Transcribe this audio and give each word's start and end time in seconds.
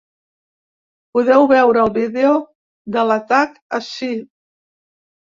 Podeu 1.17 1.43
veure 1.51 1.83
el 1.87 1.91
vídeo 1.97 2.31
de 2.95 3.03
l’atac 3.09 3.59
ací. 3.79 4.09